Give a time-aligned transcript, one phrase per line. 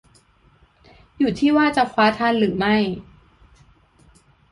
[1.17, 2.75] อยู่ที่ว่าจะคว้าทันหรือไม่